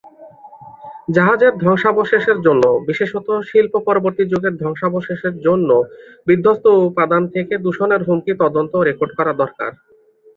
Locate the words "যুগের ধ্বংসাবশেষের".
4.25-5.35